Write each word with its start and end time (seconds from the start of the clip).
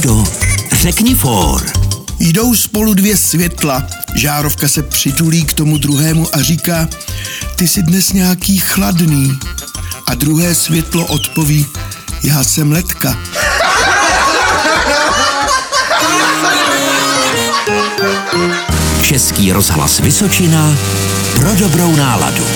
Ládo, 0.00 0.24
řekni 0.72 1.14
for. 1.14 1.72
Jdou 2.18 2.54
spolu 2.54 2.94
dvě 2.94 3.16
světla. 3.16 3.86
Žárovka 4.14 4.68
se 4.68 4.82
přitulí 4.82 5.44
k 5.44 5.52
tomu 5.52 5.78
druhému 5.78 6.28
a 6.34 6.42
říká, 6.42 6.88
ty 7.56 7.68
jsi 7.68 7.82
dnes 7.82 8.12
nějaký 8.12 8.58
chladný. 8.58 9.38
A 10.06 10.14
druhé 10.14 10.54
světlo 10.54 11.06
odpoví, 11.06 11.66
já 12.22 12.44
jsem 12.44 12.72
letka. 12.72 13.18
Český 19.02 19.52
rozhlas 19.52 20.00
Vysočina 20.00 20.76
pro 21.34 21.54
dobrou 21.54 21.96
náladu. 21.96 22.46